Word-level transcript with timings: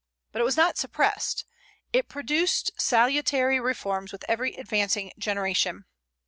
But 0.31 0.41
it 0.41 0.45
was 0.45 0.57
not 0.57 0.79
suppressed; 0.79 1.45
it 1.93 2.09
produced 2.09 2.71
salutary 2.75 3.59
reforms 3.59 4.11
with 4.11 4.25
every 4.27 4.55
advancing 4.55 5.11
generation. 5.15 5.85